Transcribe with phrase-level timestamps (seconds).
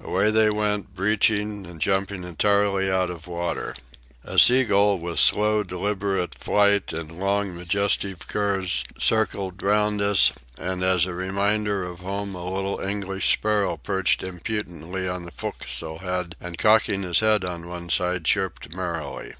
[0.00, 3.74] Away they went, breaching and jumping entirely out of water.
[4.24, 10.82] A sea gull with slow, deliberate flight and long, majestic curves circled round us, and
[10.82, 16.34] as a reminder of home a little English sparrow perched impudently on the fo'castle head,
[16.40, 19.34] and, cocking his head on one side, chirped merrily.